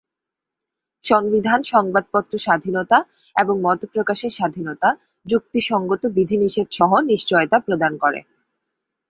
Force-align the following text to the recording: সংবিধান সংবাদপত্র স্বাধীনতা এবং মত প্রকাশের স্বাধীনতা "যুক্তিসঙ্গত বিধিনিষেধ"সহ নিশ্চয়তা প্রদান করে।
সংবিধান 1.03 1.59
সংবাদপত্র 1.71 2.33
স্বাধীনতা 2.37 2.97
এবং 3.35 3.55
মত 3.61 3.81
প্রকাশের 3.93 4.31
স্বাধীনতা 4.31 4.89
"যুক্তিসঙ্গত 5.25 6.03
বিধিনিষেধ"সহ 6.17 6.91
নিশ্চয়তা 7.11 7.57
প্রদান 7.59 7.93
করে। 7.97 8.19